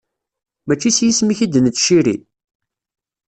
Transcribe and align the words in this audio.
Mačči 0.67 0.89
s 0.97 0.99
yisem-ik 1.05 1.39
i 1.45 1.47
d-nettciri? 1.47 2.15